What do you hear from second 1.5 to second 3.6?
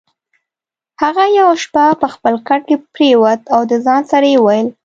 شپه په خپل کټ کې پرېوت